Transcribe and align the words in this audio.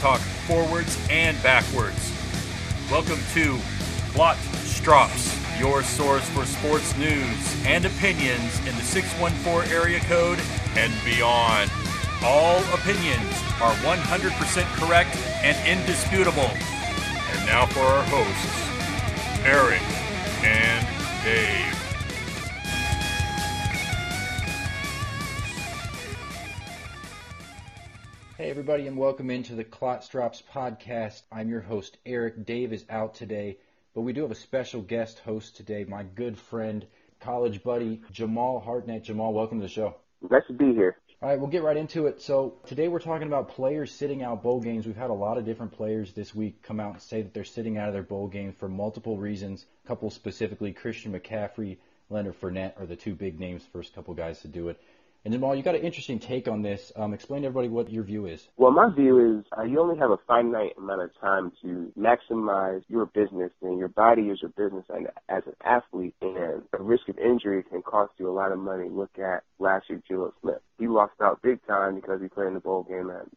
talk 0.00 0.20
forwards 0.46 0.96
and 1.10 1.40
backwards. 1.42 2.12
Welcome 2.90 3.18
to 3.34 3.58
Plot 4.12 4.36
Strops, 4.62 5.36
your 5.58 5.82
source 5.82 6.28
for 6.30 6.44
sports 6.46 6.96
news 6.96 7.66
and 7.66 7.84
opinions 7.84 8.58
in 8.60 8.76
the 8.76 8.82
614 8.82 9.72
area 9.72 9.98
code 10.00 10.38
and 10.76 10.92
beyond. 11.04 11.70
All 12.22 12.58
opinions 12.74 13.32
are 13.60 13.74
100% 13.82 14.64
correct 14.76 15.16
and 15.42 15.56
indisputable. 15.66 16.50
And 17.32 17.46
now 17.46 17.66
for 17.66 17.80
our 17.80 18.04
hosts, 18.04 19.44
Eric 19.44 19.82
and 20.44 20.86
Dave. 21.24 21.77
Hey, 28.48 28.52
everybody, 28.52 28.86
and 28.86 28.96
welcome 28.96 29.28
into 29.28 29.54
the 29.54 29.62
Clot 29.62 30.08
Drops 30.10 30.42
podcast. 30.54 31.20
I'm 31.30 31.50
your 31.50 31.60
host, 31.60 31.98
Eric. 32.06 32.46
Dave 32.46 32.72
is 32.72 32.82
out 32.88 33.14
today, 33.14 33.58
but 33.94 34.00
we 34.00 34.14
do 34.14 34.22
have 34.22 34.30
a 34.30 34.34
special 34.34 34.80
guest 34.80 35.18
host 35.18 35.58
today, 35.58 35.84
my 35.84 36.02
good 36.02 36.38
friend, 36.38 36.86
college 37.20 37.62
buddy, 37.62 38.00
Jamal 38.10 38.58
Hartnett. 38.58 39.04
Jamal, 39.04 39.34
welcome 39.34 39.58
to 39.58 39.66
the 39.66 39.68
show. 39.68 39.96
Nice 40.30 40.46
to 40.46 40.54
be 40.54 40.72
here. 40.72 40.96
All 41.20 41.28
right, 41.28 41.38
we'll 41.38 41.50
get 41.50 41.62
right 41.62 41.76
into 41.76 42.06
it. 42.06 42.22
So, 42.22 42.54
today 42.64 42.88
we're 42.88 43.00
talking 43.00 43.26
about 43.26 43.50
players 43.50 43.92
sitting 43.92 44.22
out 44.22 44.42
bowl 44.42 44.62
games. 44.62 44.86
We've 44.86 44.96
had 44.96 45.10
a 45.10 45.12
lot 45.12 45.36
of 45.36 45.44
different 45.44 45.72
players 45.72 46.14
this 46.14 46.34
week 46.34 46.62
come 46.62 46.80
out 46.80 46.94
and 46.94 47.02
say 47.02 47.20
that 47.20 47.34
they're 47.34 47.44
sitting 47.44 47.76
out 47.76 47.88
of 47.88 47.92
their 47.92 48.02
bowl 48.02 48.28
games 48.28 48.54
for 48.58 48.70
multiple 48.70 49.18
reasons. 49.18 49.66
A 49.84 49.88
couple 49.88 50.08
specifically, 50.08 50.72
Christian 50.72 51.12
McCaffrey, 51.12 51.76
Leonard 52.08 52.40
Fournette 52.40 52.80
are 52.80 52.86
the 52.86 52.96
two 52.96 53.14
big 53.14 53.38
names, 53.38 53.62
first 53.74 53.94
couple 53.94 54.14
guys 54.14 54.40
to 54.40 54.48
do 54.48 54.70
it. 54.70 54.80
And 55.24 55.34
Jamal, 55.34 55.54
you 55.54 55.62
got 55.62 55.74
an 55.74 55.82
interesting 55.82 56.18
take 56.18 56.48
on 56.48 56.62
this. 56.62 56.92
Um, 56.96 57.12
explain 57.12 57.42
to 57.42 57.48
everybody 57.48 57.68
what 57.68 57.90
your 57.90 58.04
view 58.04 58.26
is. 58.26 58.48
Well, 58.56 58.70
my 58.70 58.88
view 58.94 59.38
is 59.38 59.44
uh, 59.56 59.62
you 59.62 59.80
only 59.80 59.98
have 59.98 60.10
a 60.10 60.16
finite 60.26 60.72
amount 60.78 61.02
of 61.02 61.10
time 61.20 61.52
to 61.62 61.92
maximize 61.98 62.82
your 62.88 63.06
business, 63.06 63.50
and 63.60 63.78
your 63.78 63.88
body 63.88 64.22
is 64.22 64.40
your 64.40 64.52
business. 64.52 64.84
And 64.88 65.08
as 65.28 65.42
an 65.46 65.54
athlete, 65.64 66.14
and 66.22 66.62
a 66.72 66.82
risk 66.82 67.08
of 67.08 67.18
injury 67.18 67.62
can 67.64 67.82
cost 67.82 68.12
you 68.18 68.30
a 68.30 68.32
lot 68.32 68.52
of 68.52 68.58
money. 68.58 68.88
Look 68.88 69.18
at 69.18 69.42
last 69.58 69.90
year, 69.90 70.00
Geno 70.06 70.32
Smith. 70.40 70.62
He 70.78 70.86
lost 70.86 71.14
out 71.20 71.42
big 71.42 71.66
time 71.66 71.96
because 71.96 72.20
he 72.22 72.28
played 72.28 72.48
in 72.48 72.54
the 72.54 72.60
bowl 72.60 72.84
game 72.84 73.10
and 73.10 73.30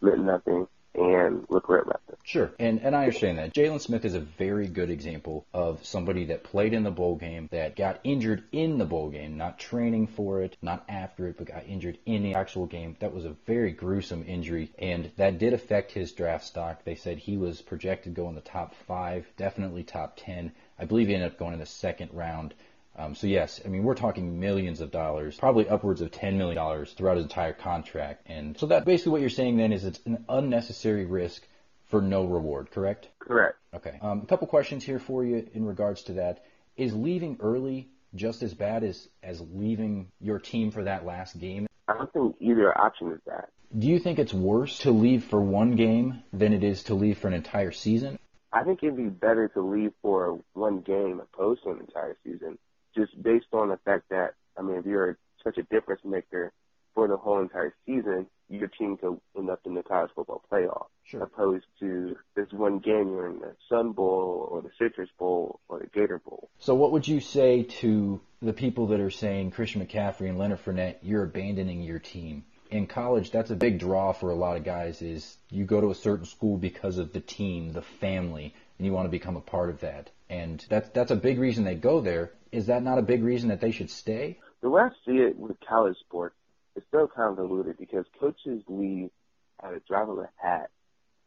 meant 0.00 0.24
nothing 0.24 0.66
and 0.94 1.46
look 1.48 1.68
where. 1.68 1.84
Sure, 2.26 2.52
and 2.58 2.80
and 2.80 2.96
I 2.96 3.04
understand 3.04 3.36
that. 3.36 3.52
Jaylon 3.52 3.80
Smith 3.80 4.04
is 4.06 4.14
a 4.14 4.20
very 4.20 4.66
good 4.66 4.88
example 4.88 5.44
of 5.52 5.84
somebody 5.84 6.24
that 6.26 6.42
played 6.42 6.72
in 6.72 6.82
the 6.82 6.90
bowl 6.90 7.16
game, 7.16 7.48
that 7.52 7.76
got 7.76 8.00
injured 8.02 8.44
in 8.50 8.78
the 8.78 8.86
bowl 8.86 9.10
game, 9.10 9.36
not 9.36 9.58
training 9.58 10.06
for 10.06 10.40
it, 10.40 10.56
not 10.62 10.84
after 10.88 11.28
it, 11.28 11.36
but 11.36 11.48
got 11.48 11.66
injured 11.66 11.98
in 12.06 12.22
the 12.22 12.34
actual 12.34 12.64
game. 12.64 12.96
That 13.00 13.12
was 13.12 13.26
a 13.26 13.36
very 13.46 13.72
gruesome 13.72 14.24
injury, 14.26 14.72
and 14.78 15.10
that 15.16 15.38
did 15.38 15.52
affect 15.52 15.92
his 15.92 16.12
draft 16.12 16.44
stock. 16.44 16.82
They 16.84 16.94
said 16.94 17.18
he 17.18 17.36
was 17.36 17.60
projected 17.60 18.14
to 18.14 18.20
go 18.22 18.28
in 18.30 18.34
the 18.34 18.40
top 18.40 18.74
five, 18.86 19.26
definitely 19.36 19.82
top 19.82 20.14
ten. 20.16 20.52
I 20.78 20.86
believe 20.86 21.08
he 21.08 21.14
ended 21.14 21.32
up 21.32 21.38
going 21.38 21.52
in 21.52 21.60
the 21.60 21.66
second 21.66 22.10
round. 22.14 22.54
Um, 22.96 23.14
so 23.14 23.26
yes, 23.26 23.60
I 23.64 23.68
mean 23.68 23.82
we're 23.82 23.94
talking 23.94 24.38
millions 24.38 24.80
of 24.80 24.90
dollars, 24.90 25.36
probably 25.36 25.68
upwards 25.68 26.00
of 26.00 26.12
ten 26.12 26.38
million 26.38 26.56
dollars 26.56 26.92
throughout 26.92 27.16
his 27.16 27.24
entire 27.24 27.52
contract, 27.52 28.22
and 28.26 28.56
so 28.58 28.66
that 28.66 28.84
basically 28.84 29.12
what 29.12 29.20
you're 29.20 29.30
saying 29.30 29.56
then 29.56 29.72
is 29.72 29.84
it's 29.84 30.00
an 30.06 30.24
unnecessary 30.28 31.04
risk 31.04 31.46
for 31.86 32.00
no 32.00 32.24
reward, 32.24 32.70
correct? 32.70 33.08
Correct. 33.18 33.56
Okay. 33.74 33.98
Um, 34.00 34.20
a 34.22 34.26
couple 34.26 34.46
questions 34.46 34.84
here 34.84 34.98
for 34.98 35.24
you 35.24 35.46
in 35.54 35.64
regards 35.64 36.04
to 36.04 36.14
that. 36.14 36.44
Is 36.76 36.94
leaving 36.94 37.38
early 37.40 37.88
just 38.14 38.42
as 38.42 38.54
bad 38.54 38.84
as 38.84 39.08
as 39.22 39.40
leaving 39.52 40.08
your 40.20 40.38
team 40.38 40.70
for 40.70 40.84
that 40.84 41.04
last 41.04 41.38
game? 41.38 41.66
I 41.88 41.94
don't 41.94 42.12
think 42.12 42.36
either 42.40 42.76
option 42.78 43.12
is 43.12 43.20
that. 43.26 43.50
Do 43.76 43.88
you 43.88 43.98
think 43.98 44.20
it's 44.20 44.32
worse 44.32 44.78
to 44.80 44.92
leave 44.92 45.24
for 45.24 45.40
one 45.40 45.74
game 45.74 46.22
than 46.32 46.52
it 46.52 46.62
is 46.62 46.84
to 46.84 46.94
leave 46.94 47.18
for 47.18 47.26
an 47.26 47.34
entire 47.34 47.72
season? 47.72 48.18
I 48.52 48.62
think 48.62 48.84
it'd 48.84 48.96
be 48.96 49.08
better 49.08 49.48
to 49.48 49.60
leave 49.60 49.92
for 50.00 50.40
one 50.52 50.80
game 50.80 51.20
opposed 51.20 51.64
to 51.64 51.70
an 51.70 51.80
entire 51.80 52.16
season 52.22 52.56
just 52.94 53.20
based 53.22 53.46
on 53.52 53.68
the 53.68 53.78
fact 53.84 54.08
that 54.10 54.34
I 54.56 54.62
mean, 54.62 54.76
if 54.76 54.86
you're 54.86 55.18
such 55.42 55.58
a 55.58 55.62
difference 55.64 56.02
maker 56.04 56.52
for 56.94 57.08
the 57.08 57.16
whole 57.16 57.40
entire 57.40 57.74
season, 57.86 58.26
your 58.48 58.68
team 58.68 58.96
could 58.96 59.18
end 59.36 59.50
up 59.50 59.60
in 59.64 59.74
the 59.74 59.82
college 59.82 60.10
football 60.14 60.42
playoff, 60.50 60.86
sure. 61.04 61.22
opposed 61.22 61.64
to 61.80 62.16
this 62.36 62.46
one 62.52 62.78
game 62.78 63.08
you're 63.08 63.30
in 63.30 63.40
the 63.40 63.54
Sun 63.68 63.92
Bowl 63.92 64.48
or 64.50 64.62
the 64.62 64.70
Citrus 64.78 65.08
Bowl 65.18 65.60
or 65.68 65.80
the 65.80 65.86
Gator 65.86 66.20
Bowl. 66.24 66.48
So, 66.58 66.74
what 66.74 66.92
would 66.92 67.08
you 67.08 67.20
say 67.20 67.64
to 67.80 68.20
the 68.42 68.52
people 68.52 68.88
that 68.88 69.00
are 69.00 69.10
saying 69.10 69.50
Christian 69.50 69.84
McCaffrey 69.84 70.28
and 70.28 70.38
Leonard 70.38 70.64
Fournette, 70.64 70.96
you're 71.02 71.24
abandoning 71.24 71.82
your 71.82 71.98
team? 71.98 72.44
In 72.70 72.86
college, 72.86 73.30
that's 73.30 73.50
a 73.50 73.56
big 73.56 73.78
draw 73.78 74.12
for 74.12 74.30
a 74.30 74.34
lot 74.34 74.56
of 74.56 74.64
guys. 74.64 75.02
Is 75.02 75.36
you 75.50 75.64
go 75.64 75.80
to 75.80 75.90
a 75.90 75.94
certain 75.94 76.26
school 76.26 76.56
because 76.56 76.98
of 76.98 77.12
the 77.12 77.20
team, 77.20 77.72
the 77.72 77.82
family, 77.82 78.54
and 78.78 78.86
you 78.86 78.92
want 78.92 79.06
to 79.06 79.10
become 79.10 79.36
a 79.36 79.40
part 79.40 79.70
of 79.70 79.80
that. 79.80 80.10
And 80.28 80.64
that's 80.68 80.88
that's 80.90 81.10
a 81.10 81.16
big 81.16 81.38
reason 81.38 81.64
they 81.64 81.74
go 81.74 82.00
there 82.00 82.32
is 82.54 82.66
that 82.66 82.82
not 82.82 82.98
a 82.98 83.02
big 83.02 83.24
reason 83.24 83.48
that 83.48 83.60
they 83.60 83.72
should 83.72 83.90
stay? 83.90 84.38
The 84.62 84.70
way 84.70 84.82
I 84.82 84.88
see 85.04 85.18
it 85.18 85.36
with 85.36 85.56
college 85.68 85.96
sports, 85.98 86.36
it's 86.76 86.86
still 86.86 87.08
convoluted 87.08 87.76
because 87.78 88.04
coaches 88.20 88.62
leave 88.68 89.10
at 89.62 89.74
a 89.74 89.80
drop 89.88 90.08
of 90.08 90.18
a 90.18 90.30
hat 90.36 90.70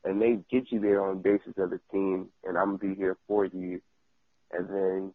and 0.03 0.21
they 0.21 0.39
get 0.49 0.71
you 0.71 0.79
there 0.79 1.03
on 1.03 1.17
the 1.17 1.21
basis 1.21 1.53
of 1.57 1.69
the 1.69 1.79
team 1.91 2.29
and 2.43 2.57
I'm 2.57 2.77
gonna 2.77 2.93
be 2.93 2.95
here 2.95 3.17
for 3.27 3.45
you 3.45 3.81
and 4.51 4.69
then 4.69 5.13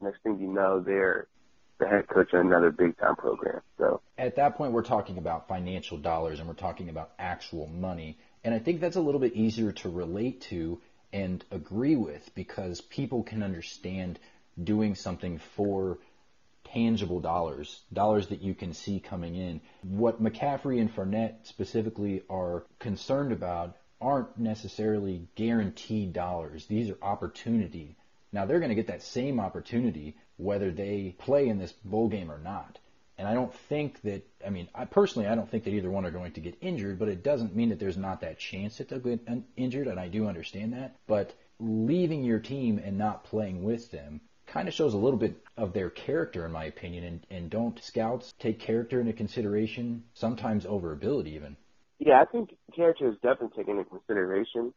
next 0.00 0.22
thing 0.22 0.38
you 0.38 0.48
know 0.48 0.80
they're 0.80 1.28
the 1.78 1.88
head 1.88 2.08
coach 2.08 2.32
of 2.32 2.40
another 2.40 2.70
big 2.70 2.96
time 2.98 3.16
program. 3.16 3.60
So 3.78 4.00
at 4.18 4.36
that 4.36 4.56
point 4.56 4.72
we're 4.72 4.82
talking 4.82 5.18
about 5.18 5.48
financial 5.48 5.98
dollars 5.98 6.38
and 6.38 6.48
we're 6.48 6.54
talking 6.54 6.88
about 6.88 7.12
actual 7.18 7.66
money. 7.66 8.18
And 8.44 8.54
I 8.54 8.58
think 8.58 8.80
that's 8.80 8.96
a 8.96 9.00
little 9.00 9.20
bit 9.20 9.34
easier 9.34 9.72
to 9.72 9.88
relate 9.88 10.42
to 10.42 10.80
and 11.12 11.44
agree 11.50 11.96
with 11.96 12.34
because 12.34 12.80
people 12.80 13.22
can 13.22 13.42
understand 13.42 14.18
doing 14.62 14.94
something 14.94 15.38
for 15.38 15.98
tangible 16.64 17.20
dollars, 17.20 17.82
dollars 17.92 18.28
that 18.28 18.42
you 18.42 18.54
can 18.54 18.72
see 18.72 18.98
coming 18.98 19.36
in. 19.36 19.60
What 19.82 20.22
McCaffrey 20.22 20.80
and 20.80 20.94
Fournette 20.94 21.46
specifically 21.46 22.22
are 22.28 22.64
concerned 22.78 23.32
about 23.32 23.76
aren't 24.00 24.38
necessarily 24.38 25.28
guaranteed 25.34 26.12
dollars. 26.12 26.66
These 26.66 26.90
are 26.90 26.98
opportunity. 27.00 27.96
Now 28.32 28.44
they're 28.44 28.58
going 28.58 28.70
to 28.70 28.74
get 28.74 28.88
that 28.88 29.02
same 29.02 29.38
opportunity 29.38 30.16
whether 30.36 30.72
they 30.72 31.14
play 31.18 31.48
in 31.48 31.58
this 31.58 31.72
bowl 31.84 32.08
game 32.08 32.30
or 32.30 32.38
not. 32.38 32.78
And 33.16 33.28
I 33.28 33.34
don't 33.34 33.54
think 33.54 34.02
that, 34.02 34.26
I 34.44 34.50
mean, 34.50 34.68
I 34.74 34.86
personally, 34.86 35.28
I 35.28 35.36
don't 35.36 35.48
think 35.48 35.62
that 35.64 35.70
either 35.70 35.90
one 35.90 36.04
are 36.04 36.10
going 36.10 36.32
to 36.32 36.40
get 36.40 36.58
injured, 36.60 36.98
but 36.98 37.08
it 37.08 37.22
doesn't 37.22 37.54
mean 37.54 37.68
that 37.68 37.78
there's 37.78 37.96
not 37.96 38.22
that 38.22 38.40
chance 38.40 38.78
that 38.78 38.88
they'll 38.88 38.98
get 38.98 39.20
injured, 39.56 39.86
and 39.86 40.00
I 40.00 40.08
do 40.08 40.26
understand 40.26 40.72
that. 40.72 40.96
But 41.06 41.32
leaving 41.60 42.24
your 42.24 42.40
team 42.40 42.80
and 42.84 42.98
not 42.98 43.22
playing 43.22 43.62
with 43.62 43.92
them 43.92 44.20
kind 44.54 44.68
of 44.68 44.74
shows 44.74 44.94
a 44.94 44.96
little 44.96 45.18
bit 45.18 45.36
of 45.56 45.72
their 45.72 45.90
character, 45.90 46.46
in 46.46 46.52
my 46.52 46.64
opinion. 46.64 47.04
And, 47.04 47.26
and 47.28 47.50
don't 47.50 47.82
scouts 47.82 48.32
take 48.38 48.60
character 48.60 49.00
into 49.00 49.12
consideration, 49.12 50.04
sometimes 50.14 50.64
over 50.64 50.92
ability, 50.92 51.32
even? 51.32 51.56
Yeah, 51.98 52.22
I 52.22 52.24
think 52.24 52.56
character 52.74 53.08
is 53.08 53.16
definitely 53.16 53.56
taken 53.56 53.78
into 53.78 53.90
consideration. 53.90 54.72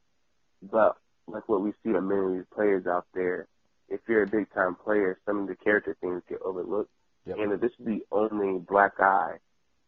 But 0.64 0.98
like 1.28 1.48
what 1.48 1.62
we 1.62 1.74
see 1.84 1.90
in 1.90 2.08
many 2.08 2.26
of 2.26 2.32
these 2.34 2.48
players 2.54 2.88
out 2.88 3.06
there, 3.14 3.48
if 3.88 4.02
you're 4.08 4.24
a 4.24 4.28
big 4.28 4.52
time 4.52 4.76
player, 4.84 5.20
some 5.28 5.42
of 5.42 5.48
the 5.48 5.56
character 5.56 5.96
things 6.02 6.24
get 6.28 6.42
overlooked. 6.42 6.90
Yep. 7.28 7.38
And 7.38 7.54
if 7.54 7.62
this 7.62 7.72
is 7.80 7.86
the 7.86 8.00
only 8.12 8.60
black 8.60 8.94
eye 9.00 9.36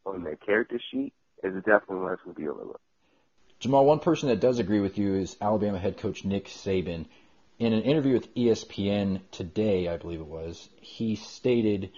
on 0.06 0.23
their 0.23 0.35
character 0.35 0.79
sheet, 0.91 1.13
it's 1.44 1.56
definitely 1.66 2.06
less 2.07 2.19
to 2.27 2.33
be 2.33 2.47
overlooked. 2.47 2.81
Jamal, 3.59 3.85
one 3.85 4.00
person 4.00 4.29
that 4.29 4.39
does 4.39 4.59
agree 4.59 4.81
with 4.81 5.00
you 5.00 5.16
is 5.16 5.35
Alabama 5.41 5.79
head 5.79 5.97
coach 5.97 6.23
Nick 6.23 6.45
Saban 6.47 7.06
in 7.59 7.74
an 7.74 7.84
interview 7.84 8.14
with 8.14 8.34
ESPN 8.36 9.20
today, 9.31 9.90
I 9.90 9.97
believe 9.97 10.22
it 10.22 10.28
was, 10.28 10.70
he 10.80 11.18
stated 11.18 11.92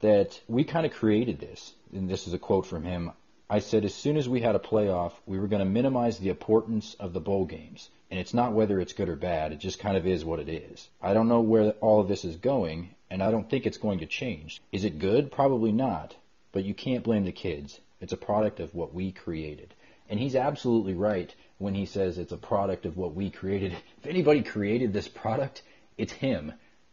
that 0.00 0.40
we 0.48 0.64
kind 0.64 0.84
of 0.84 0.92
created 0.92 1.38
this. 1.38 1.72
And 1.92 2.10
this 2.10 2.26
is 2.26 2.34
a 2.34 2.38
quote 2.38 2.66
from 2.66 2.84
him. 2.84 3.12
I 3.48 3.60
said, 3.60 3.84
as 3.84 3.94
soon 3.94 4.16
as 4.16 4.28
we 4.28 4.40
had 4.40 4.56
a 4.56 4.60
playoff, 4.60 5.12
we 5.24 5.38
were 5.38 5.46
going 5.46 5.60
to 5.60 5.70
minimize 5.70 6.18
the 6.18 6.30
importance 6.30 6.96
of 6.98 7.12
the 7.12 7.20
bowl 7.20 7.46
games. 7.46 7.88
And 8.10 8.18
it's 8.18 8.34
not 8.34 8.52
whether 8.52 8.80
it's 8.80 8.92
good 8.92 9.08
or 9.08 9.14
bad, 9.14 9.52
it 9.52 9.60
just 9.60 9.78
kind 9.78 9.96
of 9.96 10.06
is 10.06 10.24
what 10.24 10.40
it 10.40 10.48
is. 10.48 10.88
I 11.00 11.14
don't 11.14 11.28
know 11.28 11.40
where 11.40 11.70
all 11.80 12.00
of 12.00 12.08
this 12.08 12.24
is 12.24 12.36
going, 12.36 12.94
and 13.08 13.22
I 13.22 13.30
don't 13.30 13.48
think 13.48 13.64
it's 13.64 13.78
going 13.78 14.00
to 14.00 14.06
change. 14.06 14.60
Is 14.72 14.84
it 14.84 14.98
good? 14.98 15.30
Probably 15.30 15.70
not. 15.70 16.16
But 16.50 16.64
you 16.64 16.74
can't 16.74 17.04
blame 17.04 17.24
the 17.24 17.32
kids. 17.32 17.78
It's 18.00 18.12
a 18.12 18.16
product 18.16 18.58
of 18.58 18.74
what 18.74 18.92
we 18.92 19.12
created. 19.12 19.74
And 20.08 20.20
he's 20.20 20.36
absolutely 20.36 20.94
right 20.94 21.34
when 21.58 21.74
he 21.74 21.86
says 21.86 22.18
it's 22.18 22.32
a 22.32 22.36
product 22.36 22.86
of 22.86 22.96
what 22.96 23.14
we 23.14 23.30
created. 23.30 23.72
If 23.98 24.06
anybody 24.06 24.42
created 24.42 24.92
this 24.92 25.08
product, 25.08 25.62
it's 25.96 26.12
him. 26.12 26.52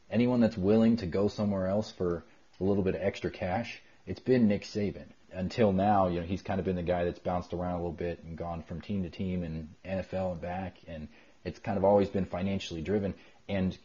Anyone 0.10 0.39
that's 0.39 0.57
willing 0.57 0.98
to 0.98 1.06
go 1.06 1.27
somewhere 1.27 1.68
else 1.68 1.92
for 1.92 2.24
a 2.60 2.63
little 2.63 2.83
bit 2.83 2.95
of 2.95 3.01
extra 3.01 3.31
cash, 3.31 3.81
it's 4.06 4.19
been 4.19 4.48
Nick 4.48 4.63
Saban. 4.63 5.07
Until 5.31 5.71
now, 5.71 6.07
you 6.07 6.19
know, 6.19 6.25
he's 6.25 6.44
kind 6.44 6.60
of 6.60 6.65
been 6.65 6.75
the 6.75 6.83
guy 6.83 7.06
that's 7.06 7.19
bounced 7.19 7.54
around 7.54 7.74
a 7.74 7.77
little 7.77 7.92
bit 7.92 8.24
and 8.24 8.38
gone 8.38 8.62
from 8.63 8.81
team 8.81 9.04
to 9.04 9.10
team 9.10 9.44
and 9.44 9.69
NFL 9.83 10.33
and 10.33 10.42
back, 10.42 10.77
and 10.88 11.07
it's 11.44 11.60
kind 11.60 11.77
of 11.77 11.83
always 11.83 12.10
been 12.10 12.25
financially 12.25 12.81
driven. 12.81 13.15
And 13.50 13.75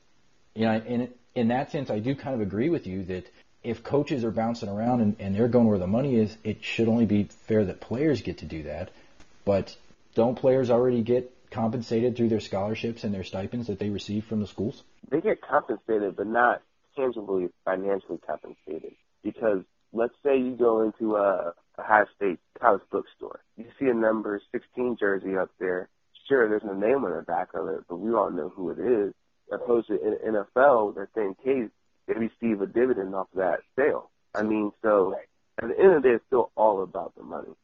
you 0.54 0.66
know, 0.66 0.74
in 0.74 1.08
in 1.34 1.48
that 1.48 1.72
sense, 1.72 1.88
I 1.88 2.00
do 2.00 2.14
kind 2.14 2.34
of 2.34 2.40
agree 2.40 2.68
with 2.68 2.86
you 2.86 3.04
that 3.04 3.30
if 3.62 3.82
coaches 3.82 4.24
are 4.24 4.30
bouncing 4.30 4.68
around 4.68 5.00
and, 5.00 5.16
and 5.18 5.34
they're 5.34 5.48
going 5.48 5.66
where 5.66 5.78
the 5.78 5.86
money 5.86 6.16
is, 6.16 6.36
it 6.44 6.62
should 6.62 6.88
only 6.88 7.06
be 7.06 7.24
fair 7.46 7.64
that 7.64 7.80
players 7.80 8.22
get 8.22 8.38
to 8.38 8.44
do 8.44 8.64
that. 8.64 8.90
But 9.48 9.74
don't 10.14 10.34
players 10.34 10.68
already 10.68 11.00
get 11.00 11.34
compensated 11.50 12.14
through 12.14 12.28
their 12.28 12.38
scholarships 12.38 13.02
and 13.02 13.14
their 13.14 13.24
stipends 13.24 13.68
that 13.68 13.78
they 13.78 13.88
receive 13.88 14.26
from 14.26 14.40
the 14.40 14.46
schools? 14.46 14.84
They 15.10 15.22
get 15.22 15.40
compensated, 15.40 16.16
but 16.16 16.26
not 16.26 16.60
tangibly 16.94 17.48
financially 17.64 18.18
compensated. 18.26 18.92
Because 19.24 19.62
let's 19.94 20.12
say 20.22 20.36
you 20.36 20.54
go 20.54 20.82
into 20.82 21.16
a, 21.16 21.54
high 21.78 22.04
state 22.14 22.38
college 22.60 22.82
bookstore, 22.90 23.40
you 23.56 23.64
see 23.80 23.86
a 23.86 23.94
number 23.94 24.38
16 24.52 24.98
jersey 25.00 25.38
up 25.38 25.48
there. 25.58 25.88
Sure, 26.28 26.46
there's 26.46 26.62
no 26.62 26.74
name 26.74 27.06
on 27.06 27.16
the 27.16 27.22
back 27.22 27.54
of 27.54 27.68
it, 27.68 27.84
but 27.88 27.96
we 27.96 28.12
all 28.12 28.30
know 28.30 28.50
who 28.50 28.68
it 28.68 28.78
is. 28.78 29.14
Opposed 29.50 29.86
to 29.86 29.94
in 29.94 30.34
NFL, 30.34 30.94
that 30.96 31.08
same 31.14 31.34
case, 31.42 31.70
they 32.06 32.12
receive 32.12 32.60
a 32.60 32.66
dividend 32.66 33.14
off 33.14 33.28
of 33.32 33.38
that 33.38 33.60
sale. 33.76 34.10
I 34.34 34.42
mean, 34.42 34.72
so 34.82 35.14
at 35.56 35.68
the 35.68 35.78
end 35.82 35.94
of 35.94 36.02
the 36.02 36.08
day, 36.10 36.14
it's 36.16 36.26
still 36.26 36.50
all 36.54 36.82
about 36.82 37.14
the 37.16 37.22
money. 37.22 37.54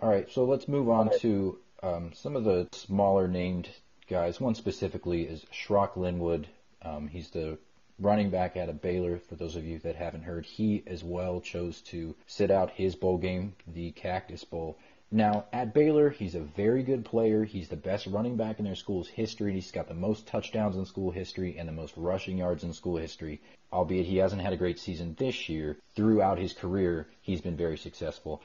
All 0.00 0.08
right, 0.08 0.30
so 0.30 0.44
let's 0.44 0.68
move 0.68 0.88
on 0.88 1.10
to 1.18 1.58
um, 1.82 2.12
some 2.14 2.36
of 2.36 2.44
the 2.44 2.68
smaller 2.70 3.26
named 3.26 3.68
guys. 4.08 4.40
One 4.40 4.54
specifically 4.54 5.22
is 5.22 5.44
Shock 5.50 5.96
Linwood. 5.96 6.46
Um, 6.82 7.08
he's 7.08 7.30
the 7.30 7.58
running 7.98 8.30
back 8.30 8.56
out 8.56 8.68
of 8.68 8.80
Baylor. 8.80 9.18
For 9.18 9.34
those 9.34 9.56
of 9.56 9.64
you 9.64 9.80
that 9.80 9.96
haven't 9.96 10.22
heard, 10.22 10.46
he 10.46 10.84
as 10.86 11.02
well 11.02 11.40
chose 11.40 11.80
to 11.82 12.14
sit 12.28 12.52
out 12.52 12.70
his 12.70 12.94
bowl 12.94 13.18
game, 13.18 13.56
the 13.66 13.90
Cactus 13.90 14.44
Bowl. 14.44 14.78
Now, 15.10 15.46
at 15.52 15.74
Baylor, 15.74 16.10
he's 16.10 16.36
a 16.36 16.40
very 16.40 16.84
good 16.84 17.04
player. 17.04 17.42
He's 17.42 17.68
the 17.68 17.74
best 17.76 18.06
running 18.06 18.36
back 18.36 18.60
in 18.60 18.66
their 18.66 18.76
school's 18.76 19.08
history. 19.08 19.54
He's 19.54 19.72
got 19.72 19.88
the 19.88 19.94
most 19.94 20.28
touchdowns 20.28 20.76
in 20.76 20.86
school 20.86 21.10
history 21.10 21.58
and 21.58 21.66
the 21.66 21.72
most 21.72 21.94
rushing 21.96 22.38
yards 22.38 22.62
in 22.62 22.72
school 22.72 22.98
history. 22.98 23.40
Albeit 23.72 24.06
he 24.06 24.18
hasn't 24.18 24.42
had 24.42 24.52
a 24.52 24.56
great 24.56 24.78
season 24.78 25.16
this 25.18 25.48
year, 25.48 25.76
throughout 25.96 26.38
his 26.38 26.52
career, 26.52 27.08
he's 27.20 27.40
been 27.40 27.56
very 27.56 27.76
successful. 27.76 28.40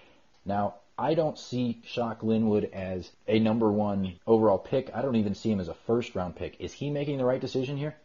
Now, 0.45 0.75
I 0.97 1.15
don't 1.15 1.39
see 1.39 1.81
Shock 1.85 2.21
Linwood 2.21 2.69
as 2.71 3.11
a 3.27 3.39
number 3.39 3.71
one 3.71 4.19
overall 4.27 4.59
pick. 4.59 4.91
I 4.93 5.01
don't 5.01 5.15
even 5.15 5.33
see 5.33 5.51
him 5.51 5.59
as 5.59 5.67
a 5.67 5.73
first 5.73 6.13
round 6.15 6.35
pick. 6.35 6.59
Is 6.59 6.73
he 6.73 6.89
making 6.91 7.17
the 7.17 7.25
right 7.25 7.41
decision 7.41 7.77
here? 7.77 7.95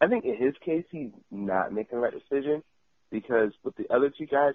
I 0.00 0.06
think 0.06 0.24
in 0.24 0.36
his 0.36 0.54
case, 0.64 0.84
he's 0.90 1.10
not 1.30 1.72
making 1.72 1.98
the 1.98 2.02
right 2.02 2.12
decision 2.12 2.62
because 3.10 3.52
with 3.62 3.76
the 3.76 3.92
other 3.94 4.10
two 4.10 4.26
guys, 4.26 4.54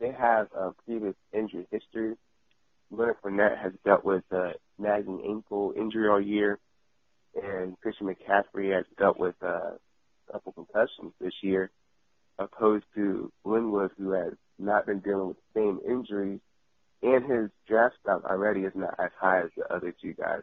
they 0.00 0.10
have 0.10 0.48
a 0.56 0.72
previous 0.86 1.14
injury 1.32 1.66
history. 1.70 2.16
Leonard 2.90 3.16
Fournette 3.22 3.58
has 3.58 3.72
dealt 3.84 4.04
with 4.04 4.24
a 4.32 4.52
nagging 4.78 5.22
ankle 5.26 5.72
injury 5.76 6.08
all 6.08 6.20
year, 6.20 6.58
and 7.34 7.78
Christian 7.80 8.06
McCaffrey 8.06 8.74
has 8.74 8.84
dealt 8.98 9.18
with 9.18 9.34
a 9.42 9.78
couple 10.30 10.52
concussions 10.52 11.12
this 11.20 11.32
year, 11.42 11.70
opposed 12.38 12.84
to 12.94 13.30
Linwood, 13.44 13.92
who 13.98 14.12
has 14.12 14.32
not 14.58 14.86
been 14.86 15.00
dealing 15.00 15.28
with 15.28 15.36
the 15.54 15.60
same 15.60 15.80
injuries, 15.88 16.40
and 17.02 17.24
his 17.24 17.50
draft 17.66 17.96
stock 18.00 18.24
already 18.24 18.60
is 18.60 18.72
not 18.74 18.94
as 18.98 19.10
high 19.18 19.40
as 19.40 19.50
the 19.56 19.72
other 19.72 19.94
two 20.00 20.14
guys. 20.14 20.42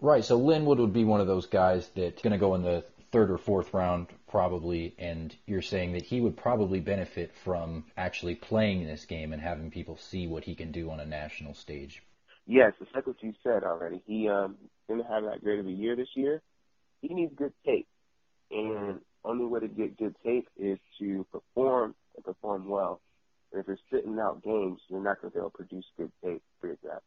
Right, 0.00 0.24
so 0.24 0.36
Linwood 0.36 0.78
would 0.78 0.92
be 0.92 1.04
one 1.04 1.20
of 1.20 1.26
those 1.26 1.46
guys 1.46 1.90
that's 1.94 2.22
going 2.22 2.32
to 2.32 2.38
go 2.38 2.54
in 2.54 2.62
the 2.62 2.84
third 3.12 3.30
or 3.30 3.38
fourth 3.38 3.72
round 3.72 4.08
probably, 4.28 4.94
and 4.98 5.34
you're 5.46 5.62
saying 5.62 5.92
that 5.92 6.02
he 6.02 6.20
would 6.20 6.36
probably 6.36 6.80
benefit 6.80 7.32
from 7.44 7.84
actually 7.96 8.34
playing 8.34 8.82
in 8.82 8.86
this 8.86 9.06
game 9.06 9.32
and 9.32 9.40
having 9.40 9.70
people 9.70 9.96
see 9.96 10.26
what 10.26 10.44
he 10.44 10.54
can 10.54 10.70
do 10.70 10.90
on 10.90 11.00
a 11.00 11.06
national 11.06 11.54
stage. 11.54 12.02
Yes, 12.46 12.74
it's 12.80 12.90
like 12.94 13.06
what 13.06 13.22
you 13.22 13.32
said 13.42 13.64
already. 13.64 14.02
He 14.06 14.28
um 14.28 14.56
didn't 14.88 15.06
have 15.06 15.24
that 15.24 15.42
great 15.42 15.58
of 15.58 15.66
a 15.66 15.70
year 15.70 15.96
this 15.96 16.08
year. 16.14 16.42
He 17.00 17.14
needs 17.14 17.32
good 17.34 17.52
tape, 17.64 17.88
and 18.50 19.00
only 19.24 19.46
way 19.46 19.60
to 19.60 19.68
get 19.68 19.98
good 19.98 20.14
tape 20.24 20.48
is 20.56 20.78
to 20.98 21.26
perform 21.32 21.94
and 22.14 22.24
perform 22.24 22.68
well. 22.68 23.00
If 23.56 23.66
you're 23.66 23.78
sitting 23.90 24.18
out 24.18 24.42
games, 24.42 24.80
you're 24.88 25.02
not 25.02 25.20
going 25.20 25.32
to 25.32 25.34
be 25.34 25.40
able 25.40 25.50
to 25.50 25.56
produce 25.56 25.84
good 25.96 26.12
tape 26.24 26.42
for 26.60 26.68
your 26.68 26.76
draft 26.82 27.04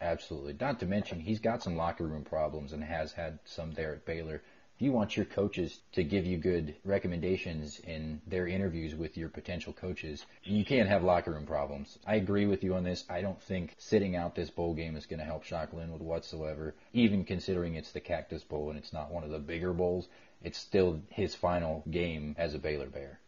Absolutely. 0.00 0.54
Not 0.60 0.78
to 0.78 0.86
mention, 0.86 1.18
he's 1.18 1.40
got 1.40 1.62
some 1.62 1.76
locker 1.76 2.06
room 2.06 2.22
problems 2.22 2.72
and 2.72 2.84
has 2.84 3.12
had 3.12 3.40
some 3.44 3.72
there 3.72 3.92
at 3.94 4.06
Baylor 4.06 4.42
if 4.78 4.82
you 4.82 4.92
want 4.92 5.16
your 5.16 5.26
coaches 5.26 5.80
to 5.90 6.04
give 6.04 6.24
you 6.24 6.36
good 6.38 6.76
recommendations 6.84 7.80
in 7.80 8.20
their 8.28 8.46
interviews 8.46 8.94
with 8.94 9.16
your 9.16 9.28
potential 9.28 9.72
coaches, 9.72 10.24
you 10.44 10.64
can't 10.64 10.88
have 10.88 11.02
locker 11.02 11.32
room 11.32 11.46
problems. 11.46 11.98
I 12.06 12.14
agree 12.14 12.46
with 12.46 12.62
you 12.62 12.76
on 12.76 12.84
this. 12.84 13.04
I 13.10 13.20
don't 13.20 13.42
think 13.42 13.74
sitting 13.78 14.14
out 14.14 14.36
this 14.36 14.50
bowl 14.50 14.74
game 14.74 14.94
is 14.94 15.04
going 15.04 15.18
to 15.18 15.24
help 15.24 15.42
Shock 15.42 15.72
Linwood 15.72 16.00
whatsoever, 16.00 16.76
even 16.92 17.24
considering 17.24 17.74
it's 17.74 17.90
the 17.90 17.98
Cactus 17.98 18.44
Bowl 18.44 18.70
and 18.70 18.78
it's 18.78 18.92
not 18.92 19.10
one 19.10 19.24
of 19.24 19.30
the 19.30 19.40
bigger 19.40 19.72
bowls. 19.72 20.06
It's 20.44 20.58
still 20.58 21.00
his 21.08 21.34
final 21.34 21.82
game 21.90 22.36
as 22.38 22.54
a 22.54 22.60
Baylor 22.60 22.88
Bear. 22.88 23.18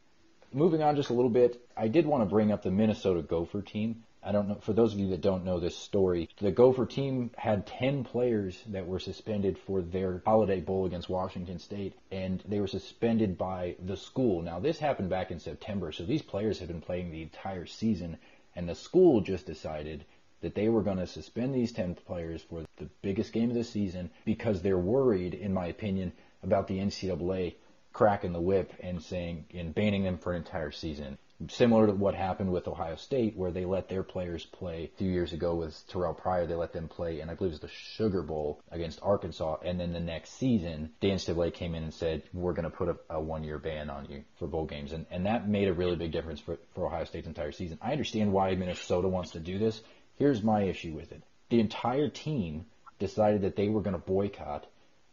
Moving 0.52 0.82
on 0.82 0.96
just 0.96 1.10
a 1.10 1.14
little 1.14 1.30
bit, 1.30 1.64
I 1.76 1.86
did 1.86 2.06
want 2.06 2.22
to 2.22 2.26
bring 2.28 2.50
up 2.50 2.64
the 2.64 2.72
Minnesota 2.72 3.22
Gopher 3.22 3.62
team. 3.62 4.02
I 4.20 4.32
don't 4.32 4.48
know, 4.48 4.56
for 4.56 4.72
those 4.72 4.92
of 4.92 4.98
you 4.98 5.10
that 5.10 5.20
don't 5.20 5.44
know 5.44 5.60
this 5.60 5.76
story, 5.76 6.28
the 6.40 6.50
Gopher 6.50 6.86
team 6.86 7.30
had 7.36 7.68
10 7.68 8.02
players 8.02 8.60
that 8.66 8.88
were 8.88 8.98
suspended 8.98 9.56
for 9.56 9.80
their 9.80 10.22
holiday 10.26 10.58
bowl 10.58 10.86
against 10.86 11.08
Washington 11.08 11.60
State, 11.60 11.94
and 12.10 12.42
they 12.48 12.58
were 12.58 12.66
suspended 12.66 13.38
by 13.38 13.76
the 13.78 13.96
school. 13.96 14.42
Now, 14.42 14.58
this 14.58 14.80
happened 14.80 15.08
back 15.08 15.30
in 15.30 15.38
September, 15.38 15.92
so 15.92 16.04
these 16.04 16.22
players 16.22 16.58
have 16.58 16.66
been 16.66 16.80
playing 16.80 17.12
the 17.12 17.22
entire 17.22 17.66
season, 17.66 18.18
and 18.56 18.68
the 18.68 18.74
school 18.74 19.20
just 19.20 19.46
decided 19.46 20.04
that 20.40 20.56
they 20.56 20.68
were 20.68 20.82
going 20.82 20.98
to 20.98 21.06
suspend 21.06 21.54
these 21.54 21.70
10 21.70 21.94
players 21.94 22.42
for 22.42 22.64
the 22.78 22.90
biggest 23.02 23.32
game 23.32 23.50
of 23.50 23.56
the 23.56 23.62
season 23.62 24.10
because 24.24 24.62
they're 24.62 24.78
worried, 24.78 25.34
in 25.34 25.54
my 25.54 25.66
opinion, 25.66 26.12
about 26.42 26.66
the 26.66 26.78
NCAA 26.78 27.54
cracking 27.92 28.32
the 28.32 28.40
whip 28.40 28.72
and 28.80 29.02
saying 29.02 29.46
and 29.54 29.74
banning 29.74 30.04
them 30.04 30.18
for 30.18 30.32
an 30.32 30.38
entire 30.38 30.70
season 30.70 31.18
similar 31.48 31.86
to 31.86 31.92
what 31.92 32.14
happened 32.14 32.52
with 32.52 32.68
Ohio 32.68 32.96
State, 32.96 33.36
where 33.36 33.50
they 33.50 33.64
let 33.64 33.88
their 33.88 34.02
players 34.02 34.44
play 34.44 34.84
a 34.84 34.98
few 34.98 35.10
years 35.10 35.32
ago 35.32 35.54
with 35.54 35.74
Terrelle 35.88 36.16
Pryor. 36.16 36.46
They 36.46 36.54
let 36.54 36.72
them 36.72 36.88
play, 36.88 37.20
and 37.20 37.30
I 37.30 37.34
believe 37.34 37.52
it 37.52 37.54
was 37.54 37.60
the 37.60 37.68
Sugar 37.68 38.22
Bowl 38.22 38.60
against 38.70 39.00
Arkansas. 39.02 39.58
And 39.64 39.80
then 39.80 39.92
the 39.92 40.00
next 40.00 40.32
season, 40.32 40.90
Dan 41.00 41.18
Stiblet 41.18 41.54
came 41.54 41.74
in 41.74 41.82
and 41.82 41.94
said, 41.94 42.22
"We're 42.34 42.52
going 42.52 42.70
to 42.70 42.76
put 42.76 42.88
a, 42.88 42.96
a 43.08 43.20
one-year 43.20 43.58
ban 43.58 43.88
on 43.88 44.06
you 44.10 44.24
for 44.38 44.46
bowl 44.46 44.66
games," 44.66 44.92
and 44.92 45.06
and 45.10 45.26
that 45.26 45.48
made 45.48 45.68
a 45.68 45.72
really 45.72 45.96
big 45.96 46.12
difference 46.12 46.40
for 46.40 46.58
for 46.74 46.86
Ohio 46.86 47.04
State's 47.04 47.26
entire 47.26 47.52
season. 47.52 47.78
I 47.80 47.92
understand 47.92 48.32
why 48.32 48.54
Minnesota 48.54 49.08
wants 49.08 49.30
to 49.32 49.40
do 49.40 49.58
this. 49.58 49.80
Here's 50.16 50.42
my 50.42 50.62
issue 50.62 50.92
with 50.92 51.12
it: 51.12 51.22
the 51.48 51.60
entire 51.60 52.08
team 52.08 52.66
decided 52.98 53.42
that 53.42 53.56
they 53.56 53.68
were 53.68 53.80
going 53.80 53.94
to 53.94 53.98
boycott 53.98 54.66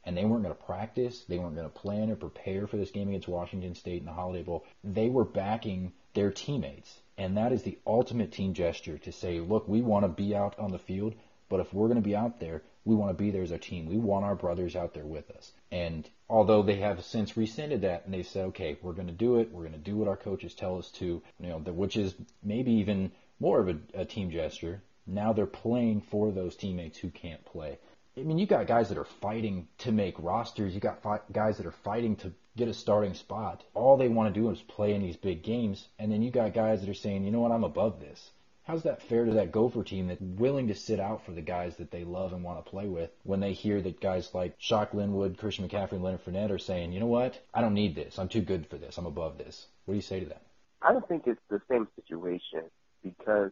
and 0.08 0.16
they 0.16 0.24
weren't 0.24 0.44
going 0.44 0.56
to 0.56 0.64
practice, 0.64 1.26
they 1.28 1.38
weren't 1.38 1.56
going 1.56 1.70
to 1.70 1.80
plan 1.80 2.10
or 2.10 2.16
prepare 2.16 2.66
for 2.66 2.78
this 2.78 2.92
game 2.92 3.10
against 3.10 3.28
Washington 3.28 3.76
State 3.76 4.00
in 4.00 4.06
the 4.06 4.14
Holiday 4.14 4.42
Bowl. 4.42 4.66
They 4.82 5.10
were 5.10 5.26
backing 5.26 5.92
their 6.14 6.32
teammates. 6.32 7.02
And 7.18 7.36
that 7.36 7.52
is 7.52 7.64
the 7.64 7.78
ultimate 7.86 8.32
team 8.32 8.54
gesture 8.54 8.98
to 9.00 9.12
say, 9.12 9.42
look, 9.42 9.68
we 9.68 9.82
want 9.82 10.06
to 10.06 10.10
be 10.10 10.34
out 10.34 10.58
on 10.58 10.72
the 10.72 10.80
field, 10.80 11.14
but 11.50 11.60
if 11.60 11.74
we're 11.74 11.88
going 11.88 12.02
to 12.02 12.10
be 12.10 12.16
out 12.16 12.40
there, 12.40 12.62
we 12.86 12.96
want 12.96 13.10
to 13.10 13.22
be 13.22 13.32
there 13.32 13.44
as 13.44 13.52
a 13.52 13.58
team. 13.58 13.86
We 13.86 13.98
want 13.98 14.24
our 14.24 14.36
brothers 14.36 14.78
out 14.78 14.94
there 14.94 15.06
with 15.06 15.30
us. 15.30 15.52
And 15.74 16.10
although 16.30 16.64
they 16.64 16.78
have 16.78 17.04
since 17.04 17.36
rescinded 17.36 17.82
that 17.82 18.06
and 18.06 18.14
they 18.14 18.24
said, 18.24 18.46
okay, 18.46 18.78
we're 18.82 18.94
going 18.94 19.08
to 19.08 19.14
do 19.14 19.40
it. 19.40 19.52
We're 19.52 19.64
going 19.64 19.74
to 19.74 19.78
do 19.78 19.98
what 19.98 20.08
our 20.08 20.16
coaches 20.16 20.56
tell 20.56 20.78
us 20.78 20.90
to, 20.92 21.22
you 21.42 21.50
know, 21.50 21.58
which 21.58 21.98
is 21.98 22.16
maybe 22.42 22.72
even 22.72 23.12
more 23.42 23.60
of 23.60 23.68
a, 23.68 23.78
a 23.94 24.06
team 24.06 24.32
gesture. 24.32 24.82
Now 25.06 25.34
they're 25.34 25.46
playing 25.46 26.00
for 26.00 26.32
those 26.32 26.56
teammates 26.56 26.98
who 26.98 27.10
can't 27.10 27.44
play. 27.44 27.78
I 28.18 28.24
mean, 28.24 28.40
you 28.40 28.48
got 28.48 28.66
guys 28.66 28.90
that 28.90 28.98
are 28.98 29.06
fighting 29.06 29.68
to 29.80 29.92
make 29.92 30.16
rosters. 30.18 30.74
You 30.74 30.80
got 30.80 31.04
fi- 31.04 31.20
guys 31.32 31.58
that 31.58 31.68
are 31.68 31.72
fighting 31.72 32.16
to 32.18 32.34
get 32.56 32.68
a 32.68 32.74
starting 32.74 33.14
spot. 33.14 33.64
All 33.76 33.96
they 33.96 34.08
want 34.08 34.34
to 34.34 34.40
do 34.40 34.50
is 34.50 34.60
play 34.60 34.96
in 34.96 35.04
these 35.04 35.16
big 35.16 35.44
games. 35.44 35.88
And 36.00 36.12
then 36.12 36.24
you 36.24 36.32
got 36.32 36.56
guys 36.56 36.82
that 36.82 36.90
are 36.90 36.96
saying, 36.96 37.26
you 37.26 37.32
know 37.32 37.42
what, 37.42 37.52
I'm 37.52 37.64
above 37.64 38.00
this. 38.00 38.32
How's 38.64 38.84
that 38.84 39.04
fair 39.04 39.24
to 39.24 39.34
that 39.34 39.52
Gopher 39.52 39.84
team 39.84 40.08
that's 40.08 40.20
willing 40.20 40.68
to 40.68 40.76
sit 40.76 41.00
out 41.00 41.26
for 41.26 41.32
the 41.32 41.42
guys 41.42 41.78
that 41.78 41.92
they 41.92 42.04
love 42.04 42.34
and 42.34 42.44
want 42.44 42.66
to 42.66 42.70
play 42.70 42.88
with 42.88 43.12
when 43.24 43.40
they 43.40 43.54
hear 43.54 43.82
that 43.82 44.02
guys 44.02 44.34
like 44.34 44.56
Shock 44.58 44.96
Linwood, 44.96 45.38
Christian 45.38 45.70
McCaffrey, 45.70 45.94
and 45.94 46.04
Leonard 46.04 46.26
Fournette 46.26 46.52
are 46.52 46.58
saying, 46.58 46.92
you 46.92 47.00
know 47.00 47.06
what, 47.06 47.40
I 47.54 47.62
don't 47.62 47.76
need 47.76 47.96
this. 47.96 48.18
I'm 48.18 48.28
too 48.28 48.42
good 48.42 48.68
for 48.68 48.78
this. 48.78 48.98
I'm 48.98 49.06
above 49.06 49.38
this. 49.38 49.68
What 49.86 49.94
do 49.94 49.96
you 49.96 50.02
say 50.02 50.20
to 50.22 50.26
that? 50.26 50.42
I 50.82 50.92
don't 50.92 51.08
think 51.08 51.28
it's 51.28 51.40
the 51.50 51.62
same 51.70 51.88
situation 51.96 52.64
because 53.04 53.52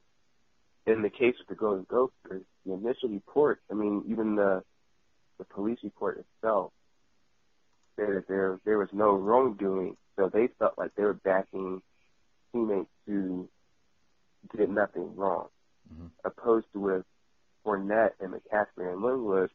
in 0.87 1.01
the 1.01 1.09
case 1.09 1.35
of 1.41 1.47
the 1.47 1.55
Golden 1.55 1.85
Gophers, 1.89 2.43
the 2.65 2.73
initial 2.73 3.09
report, 3.09 3.61
I 3.71 3.73
mean, 3.73 4.03
even 4.07 4.35
the 4.35 4.63
the 5.37 5.45
police 5.45 5.79
report 5.83 6.17
itself 6.17 6.71
said 7.95 8.09
that 8.09 8.27
there 8.27 8.59
there 8.65 8.77
was 8.77 8.89
no 8.93 9.13
wrongdoing, 9.13 9.97
so 10.15 10.29
they 10.31 10.47
felt 10.59 10.77
like 10.77 10.95
they 10.95 11.03
were 11.03 11.13
backing 11.13 11.81
teammates 12.51 12.89
who 13.05 13.49
did 14.55 14.69
nothing 14.69 15.15
wrong, 15.15 15.47
mm-hmm. 15.91 16.07
opposed 16.23 16.67
to 16.73 16.79
with 16.79 17.05
Fournette 17.65 18.11
and 18.19 18.33
McCaffrey 18.33 18.91
and 18.91 19.01
Linwood 19.01 19.49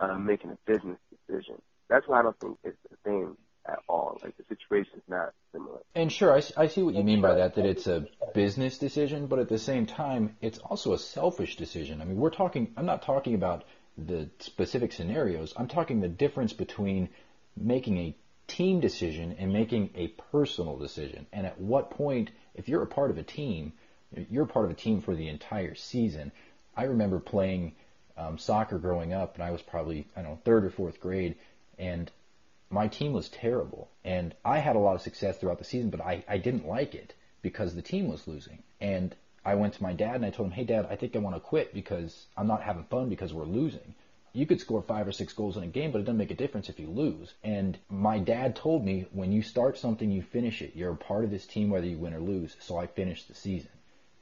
um, 0.00 0.26
making 0.26 0.50
a 0.50 0.58
business 0.66 0.98
decision. 1.10 1.60
That's 1.88 2.06
why 2.06 2.20
I 2.20 2.22
don't 2.22 2.38
think 2.40 2.58
it's 2.64 2.76
the 2.90 2.96
same 3.04 3.36
at 3.66 3.78
all. 3.88 4.18
Like 4.22 4.36
the 4.36 4.44
situation 4.48 4.94
is 4.96 5.02
not 5.08 5.32
similar. 5.52 5.80
And 5.94 6.12
sure, 6.12 6.32
I, 6.32 6.42
I 6.56 6.66
see 6.66 6.82
what 6.82 6.94
you 6.94 7.04
mean 7.04 7.20
by 7.20 7.34
that, 7.34 7.54
that 7.54 7.64
it's 7.64 7.86
a 7.86 8.06
business 8.38 8.78
decision, 8.78 9.26
but 9.26 9.40
at 9.40 9.48
the 9.48 9.58
same 9.58 9.84
time, 9.84 10.36
it's 10.40 10.58
also 10.58 10.92
a 10.92 10.98
selfish 10.98 11.56
decision. 11.56 12.00
I 12.00 12.04
mean, 12.04 12.18
we're 12.18 12.30
talking, 12.30 12.72
I'm 12.76 12.86
not 12.86 13.02
talking 13.02 13.34
about 13.34 13.64
the 13.96 14.30
specific 14.38 14.92
scenarios. 14.92 15.52
I'm 15.56 15.66
talking 15.66 16.00
the 16.00 16.06
difference 16.06 16.52
between 16.52 17.08
making 17.56 17.98
a 17.98 18.14
team 18.46 18.78
decision 18.78 19.34
and 19.40 19.52
making 19.52 19.90
a 19.96 20.06
personal 20.30 20.76
decision. 20.76 21.26
And 21.32 21.46
at 21.46 21.60
what 21.60 21.90
point, 21.90 22.30
if 22.54 22.68
you're 22.68 22.84
a 22.84 22.86
part 22.86 23.10
of 23.10 23.18
a 23.18 23.24
team, 23.24 23.72
you're 24.30 24.46
part 24.46 24.66
of 24.66 24.70
a 24.70 24.74
team 24.74 25.00
for 25.00 25.16
the 25.16 25.26
entire 25.26 25.74
season. 25.74 26.30
I 26.76 26.84
remember 26.84 27.18
playing 27.18 27.74
um, 28.16 28.38
soccer 28.38 28.78
growing 28.78 29.12
up, 29.12 29.34
and 29.34 29.42
I 29.42 29.50
was 29.50 29.62
probably 29.62 30.06
I 30.16 30.22
don't 30.22 30.30
know 30.30 30.40
third 30.44 30.64
or 30.64 30.70
fourth 30.70 31.00
grade, 31.00 31.34
and 31.76 32.08
my 32.70 32.86
team 32.86 33.12
was 33.14 33.28
terrible, 33.30 33.90
and 34.04 34.32
I 34.44 34.58
had 34.58 34.76
a 34.76 34.78
lot 34.86 34.94
of 34.94 35.02
success 35.02 35.38
throughout 35.38 35.58
the 35.58 35.64
season, 35.64 35.90
but 35.90 36.00
I 36.00 36.22
I 36.28 36.38
didn't 36.38 36.68
like 36.68 36.94
it 36.94 37.14
because 37.42 37.74
the 37.74 37.82
team 37.82 38.08
was 38.08 38.26
losing, 38.26 38.62
and 38.80 39.14
I 39.44 39.54
went 39.54 39.74
to 39.74 39.82
my 39.82 39.92
dad 39.92 40.16
and 40.16 40.26
I 40.26 40.30
told 40.30 40.48
him, 40.48 40.52
hey 40.52 40.64
dad, 40.64 40.86
I 40.90 40.96
think 40.96 41.16
I 41.16 41.20
want 41.20 41.36
to 41.36 41.40
quit 41.40 41.72
because 41.72 42.26
I'm 42.36 42.46
not 42.46 42.62
having 42.62 42.84
fun 42.84 43.08
because 43.08 43.32
we're 43.32 43.44
losing. 43.44 43.94
You 44.34 44.46
could 44.46 44.60
score 44.60 44.82
five 44.82 45.08
or 45.08 45.12
six 45.12 45.32
goals 45.32 45.56
in 45.56 45.62
a 45.62 45.68
game, 45.68 45.90
but 45.90 46.00
it 46.00 46.04
doesn't 46.04 46.18
make 46.18 46.30
a 46.30 46.34
difference 46.34 46.68
if 46.68 46.78
you 46.78 46.88
lose. 46.88 47.32
And 47.42 47.78
my 47.88 48.18
dad 48.18 48.56
told 48.56 48.84
me, 48.84 49.06
when 49.10 49.32
you 49.32 49.42
start 49.42 49.78
something, 49.78 50.10
you 50.10 50.22
finish 50.22 50.60
it. 50.60 50.76
You're 50.76 50.92
a 50.92 50.96
part 50.96 51.24
of 51.24 51.30
this 51.30 51.46
team 51.46 51.70
whether 51.70 51.86
you 51.86 51.96
win 51.98 52.12
or 52.12 52.20
lose. 52.20 52.56
So 52.60 52.76
I 52.76 52.86
finished 52.86 53.28
the 53.28 53.34
season. 53.34 53.70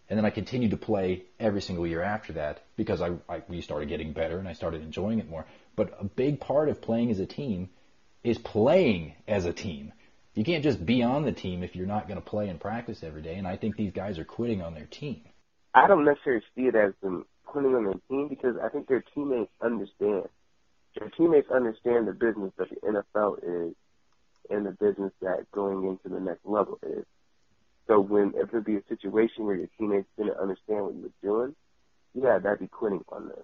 And 0.08 0.16
then 0.16 0.24
I 0.24 0.30
continued 0.30 0.70
to 0.70 0.76
play 0.76 1.24
every 1.40 1.60
single 1.60 1.86
year 1.86 2.02
after 2.02 2.34
that 2.34 2.62
because 2.76 3.02
I, 3.02 3.16
I 3.28 3.42
we 3.48 3.60
started 3.60 3.88
getting 3.88 4.12
better 4.12 4.38
and 4.38 4.46
I 4.46 4.52
started 4.52 4.82
enjoying 4.82 5.18
it 5.18 5.28
more. 5.28 5.46
But 5.74 5.96
a 6.00 6.04
big 6.04 6.38
part 6.38 6.68
of 6.68 6.80
playing 6.80 7.10
as 7.10 7.18
a 7.18 7.26
team 7.26 7.70
is 8.22 8.38
playing 8.38 9.14
as 9.26 9.44
a 9.44 9.52
team. 9.52 9.92
You 10.36 10.44
can't 10.44 10.62
just 10.62 10.84
be 10.84 11.02
on 11.02 11.24
the 11.24 11.32
team 11.32 11.62
if 11.62 11.74
you're 11.74 11.86
not 11.86 12.08
going 12.08 12.20
to 12.20 12.24
play 12.24 12.50
and 12.50 12.60
practice 12.60 13.02
every 13.02 13.22
day. 13.22 13.36
And 13.36 13.48
I 13.48 13.56
think 13.56 13.74
these 13.74 13.92
guys 13.92 14.18
are 14.18 14.24
quitting 14.24 14.60
on 14.60 14.74
their 14.74 14.84
team. 14.84 15.22
I 15.74 15.88
don't 15.88 16.04
necessarily 16.04 16.42
see 16.54 16.64
it 16.64 16.74
as 16.74 16.92
them 17.02 17.24
quitting 17.46 17.74
on 17.74 17.84
their 17.84 18.00
team 18.10 18.28
because 18.28 18.56
I 18.62 18.68
think 18.68 18.86
their 18.86 19.02
teammates 19.14 19.50
understand. 19.62 20.28
Their 20.98 21.08
teammates 21.16 21.50
understand 21.50 22.06
the 22.06 22.12
business 22.12 22.52
that 22.58 22.68
the 22.68 22.76
NFL 22.76 23.38
is 23.70 23.74
and 24.50 24.66
the 24.66 24.72
business 24.72 25.12
that 25.22 25.50
going 25.52 25.88
into 25.88 26.14
the 26.14 26.20
next 26.20 26.44
level 26.44 26.78
is. 26.82 27.06
So 27.86 27.98
when 28.00 28.34
if 28.36 28.50
there 28.50 28.60
be 28.60 28.76
a 28.76 28.82
situation 28.90 29.46
where 29.46 29.56
your 29.56 29.68
teammates 29.78 30.08
didn't 30.18 30.36
understand 30.36 30.84
what 30.84 30.94
you 30.94 31.02
were 31.02 31.22
doing, 31.22 31.56
yeah, 32.14 32.38
that'd 32.38 32.60
be 32.60 32.68
quitting 32.68 33.04
on 33.08 33.28
them. 33.28 33.42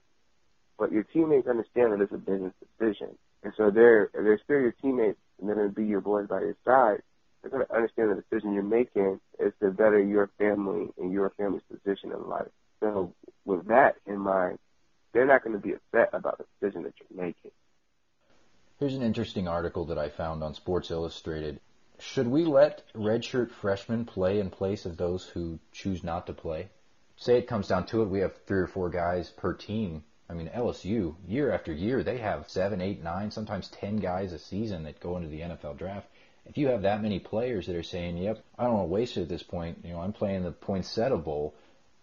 But 0.78 0.92
your 0.92 1.04
teammates 1.04 1.48
understand 1.48 1.92
that 1.92 2.02
it's 2.02 2.12
a 2.12 2.18
business 2.18 2.52
decision. 2.60 3.16
And 3.42 3.54
so 3.56 3.70
they're 3.70 4.10
they're 4.12 4.40
still 4.44 4.60
your 4.60 4.74
teammates 4.82 5.18
and 5.42 5.54
going 5.54 5.68
to 5.68 5.74
be 5.74 5.86
your 5.86 6.00
boys 6.00 6.28
by 6.28 6.40
your 6.40 6.56
side, 6.64 7.02
they're 7.42 7.50
going 7.50 7.66
to 7.66 7.74
understand 7.74 8.10
the 8.10 8.22
decision 8.22 8.52
you're 8.52 8.62
making 8.62 9.20
is 9.40 9.52
to 9.60 9.70
better 9.70 10.00
your 10.00 10.30
family 10.38 10.88
and 10.98 11.12
your 11.12 11.30
family's 11.36 11.62
position 11.70 12.12
in 12.12 12.28
life. 12.28 12.48
So 12.80 13.12
with 13.44 13.66
that 13.66 13.96
in 14.06 14.18
mind, 14.18 14.58
they're 15.12 15.26
not 15.26 15.42
going 15.42 15.54
to 15.54 15.62
be 15.62 15.74
upset 15.74 16.10
about 16.12 16.38
the 16.38 16.44
decision 16.60 16.84
that 16.84 16.94
you're 17.00 17.24
making. 17.24 17.50
Here's 18.78 18.94
an 18.94 19.02
interesting 19.02 19.48
article 19.48 19.86
that 19.86 19.98
I 19.98 20.08
found 20.08 20.42
on 20.42 20.54
Sports 20.54 20.90
Illustrated. 20.90 21.60
Should 21.98 22.28
we 22.28 22.44
let 22.44 22.82
redshirt 22.94 23.50
freshmen 23.50 24.04
play 24.04 24.40
in 24.40 24.50
place 24.50 24.86
of 24.86 24.96
those 24.96 25.24
who 25.24 25.58
choose 25.72 26.02
not 26.02 26.26
to 26.26 26.32
play? 26.32 26.68
Say 27.16 27.38
it 27.38 27.46
comes 27.46 27.68
down 27.68 27.86
to 27.86 28.02
it, 28.02 28.08
we 28.08 28.20
have 28.20 28.36
three 28.46 28.60
or 28.60 28.66
four 28.66 28.90
guys 28.90 29.30
per 29.30 29.52
team 29.52 30.04
I 30.32 30.34
mean, 30.34 30.48
LSU, 30.48 31.14
year 31.28 31.52
after 31.52 31.74
year, 31.74 32.02
they 32.02 32.16
have 32.16 32.48
seven, 32.48 32.80
eight, 32.80 33.02
nine, 33.02 33.30
sometimes 33.30 33.68
ten 33.68 33.96
guys 33.96 34.32
a 34.32 34.38
season 34.38 34.84
that 34.84 34.98
go 34.98 35.18
into 35.18 35.28
the 35.28 35.40
NFL 35.40 35.76
draft. 35.76 36.08
If 36.46 36.56
you 36.56 36.68
have 36.68 36.82
that 36.82 37.02
many 37.02 37.18
players 37.18 37.66
that 37.66 37.76
are 37.76 37.82
saying, 37.82 38.16
"Yep, 38.16 38.42
I 38.58 38.64
don't 38.64 38.72
want 38.72 38.88
to 38.88 38.92
waste 38.92 39.18
it 39.18 39.22
at 39.22 39.28
this 39.28 39.42
point. 39.42 39.84
You 39.84 39.92
know, 39.92 40.00
I'm 40.00 40.14
playing 40.14 40.42
the 40.42 40.50
Poinsettia 40.50 41.18
Bowl. 41.18 41.54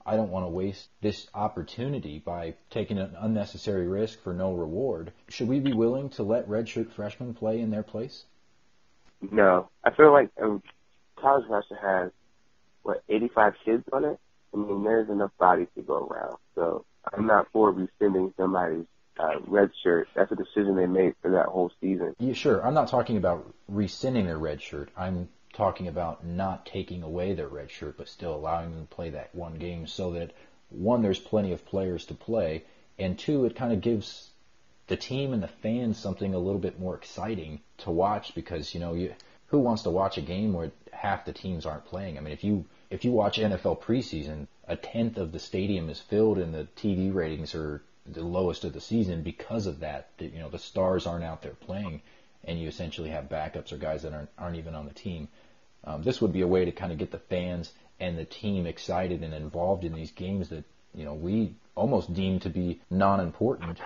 I 0.05 0.15
don't 0.15 0.29
want 0.29 0.45
to 0.45 0.49
waste 0.49 0.89
this 1.01 1.27
opportunity 1.33 2.19
by 2.19 2.53
taking 2.69 2.99
an 2.99 3.15
unnecessary 3.17 3.87
risk 3.87 4.19
for 4.19 4.31
no 4.31 4.53
reward." 4.53 5.11
Should 5.29 5.47
we 5.47 5.59
be 5.59 5.73
willing 5.73 6.09
to 6.11 6.23
let 6.23 6.47
redshirt 6.47 6.91
freshmen 6.91 7.33
play 7.33 7.59
in 7.59 7.71
their 7.71 7.83
place? 7.83 8.25
No, 9.21 9.69
I 9.83 9.89
feel 9.89 10.13
like 10.13 10.29
um, 10.39 10.61
college 11.15 11.47
roster 11.49 11.75
has 11.81 12.11
what 12.83 13.03
85 13.09 13.55
kids 13.65 13.83
on 13.91 14.05
it. 14.05 14.19
I 14.53 14.57
mean, 14.57 14.83
there's 14.83 15.09
enough 15.09 15.31
bodies 15.39 15.67
to 15.75 15.81
go 15.81 16.07
around. 16.07 16.37
So 16.53 16.85
I'm 17.13 17.27
not 17.27 17.47
for 17.51 17.71
rescinding 17.71 18.33
somebody's 18.37 18.85
uh, 19.19 19.39
red 19.47 19.71
shirt. 19.83 20.07
That's 20.15 20.31
a 20.31 20.35
decision 20.35 20.75
they 20.75 20.85
made 20.85 21.15
for 21.21 21.31
that 21.31 21.47
whole 21.47 21.71
season. 21.81 22.15
Yeah, 22.19 22.33
sure. 22.33 22.65
I'm 22.65 22.73
not 22.73 22.87
talking 22.87 23.17
about 23.17 23.53
rescinding 23.67 24.25
their 24.25 24.37
red 24.37 24.61
shirt. 24.61 24.89
I'm 24.97 25.29
talking 25.53 25.87
about 25.87 26.25
not 26.25 26.65
taking 26.65 27.03
away 27.03 27.33
their 27.33 27.47
red 27.47 27.69
shirt, 27.69 27.97
but 27.97 28.07
still 28.07 28.35
allowing 28.35 28.71
them 28.71 28.87
to 28.87 28.95
play 28.95 29.09
that 29.09 29.33
one 29.33 29.55
game 29.55 29.87
so 29.87 30.11
that 30.11 30.31
one, 30.69 31.01
there's 31.01 31.19
plenty 31.19 31.51
of 31.51 31.65
players 31.65 32.05
to 32.05 32.13
play, 32.13 32.63
and 32.97 33.17
two, 33.17 33.45
it 33.45 33.55
kind 33.55 33.73
of 33.73 33.81
gives 33.81 34.29
the 34.87 34.95
team 34.95 35.33
and 35.33 35.41
the 35.41 35.47
fans 35.47 35.97
something 35.97 36.33
a 36.33 36.39
little 36.39 36.59
bit 36.59 36.79
more 36.79 36.95
exciting 36.95 37.61
to 37.77 37.91
watch 37.91 38.33
because 38.35 38.73
you 38.73 38.79
know 38.79 38.93
you 38.93 39.13
who 39.47 39.59
wants 39.59 39.83
to 39.83 39.89
watch 39.89 40.17
a 40.17 40.21
game 40.21 40.53
where 40.53 40.71
half 40.91 41.25
the 41.25 41.33
teams 41.33 41.65
aren't 41.65 41.85
playing? 41.85 42.17
I 42.17 42.21
mean, 42.21 42.33
if 42.33 42.43
you 42.43 42.65
if 42.89 43.05
you 43.05 43.11
watch 43.11 43.37
NFL 43.37 43.81
preseason, 43.81 44.47
a 44.69 44.75
tenth 44.75 45.17
of 45.17 45.31
the 45.31 45.39
stadium 45.39 45.89
is 45.89 45.99
filled 45.99 46.37
and 46.37 46.53
the 46.53 46.67
TV 46.77 47.13
ratings 47.13 47.55
are 47.55 47.81
the 48.05 48.23
lowest 48.23 48.63
of 48.63 48.73
the 48.73 48.79
season 48.79 49.23
because 49.23 49.65
of 49.65 49.79
that. 49.79 50.09
You 50.19 50.39
know, 50.39 50.49
the 50.49 50.59
stars 50.59 51.07
aren't 51.07 51.25
out 51.25 51.41
there 51.41 51.53
playing, 51.53 52.01
and 52.43 52.59
you 52.59 52.67
essentially 52.67 53.09
have 53.09 53.25
backups 53.29 53.73
or 53.73 53.77
guys 53.77 54.03
that 54.03 54.13
aren't 54.13 54.29
aren't 54.37 54.57
even 54.57 54.75
on 54.75 54.85
the 54.85 54.93
team. 54.93 55.27
Um, 55.83 56.03
this 56.03 56.21
would 56.21 56.31
be 56.31 56.41
a 56.41 56.47
way 56.47 56.65
to 56.65 56.71
kind 56.71 56.91
of 56.91 56.99
get 56.99 57.11
the 57.11 57.19
fans 57.19 57.73
and 57.99 58.17
the 58.17 58.25
team 58.25 58.65
excited 58.67 59.23
and 59.23 59.33
involved 59.33 59.83
in 59.83 59.93
these 59.93 60.11
games 60.11 60.49
that 60.49 60.63
you 60.93 61.03
know 61.03 61.13
we 61.13 61.55
almost 61.75 62.13
deem 62.13 62.39
to 62.41 62.49
be 62.49 62.79
non-important. 62.89 63.79